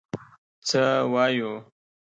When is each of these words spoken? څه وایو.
څه 0.67 0.81
وایو. 1.11 1.51